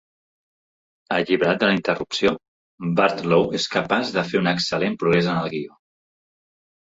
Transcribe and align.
Alliberat 1.17 1.59
de 1.63 1.67
la 1.71 1.75
interrupció, 1.79 2.31
Bartlow 3.01 3.45
és 3.59 3.69
capaç 3.75 4.13
de 4.15 4.23
fer 4.31 4.41
un 4.45 4.49
excel·lent 4.53 4.97
progrés 5.03 5.29
en 5.35 5.43
el 5.45 5.53
guió. 5.55 5.77